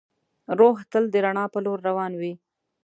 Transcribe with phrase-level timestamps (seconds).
[0.59, 2.33] روح تل د رڼا په لور روان وي.